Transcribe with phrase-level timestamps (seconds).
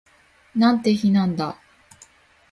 [0.55, 1.59] なんて日なんだ